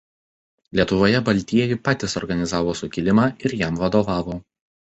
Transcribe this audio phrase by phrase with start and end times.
[0.79, 4.43] Lietuvoje baltieji patys organizavo sukilimą ir jam vadovavo.